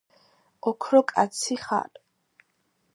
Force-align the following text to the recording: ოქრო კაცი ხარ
ოქრო 0.71 1.01
კაცი 1.11 1.55
ხარ 1.67 1.91